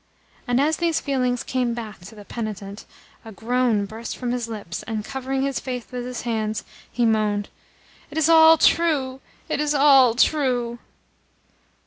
[0.47, 2.87] And as these feelings came back to the penitent
[3.23, 7.49] a groan burst from his lips, and, covering his face with his hands, he moaned:
[8.09, 10.79] "It is all true, it is all true!"